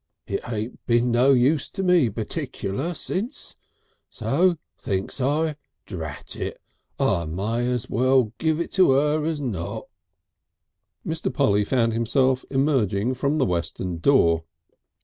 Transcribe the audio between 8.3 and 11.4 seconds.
give it 'er as not...." Mr.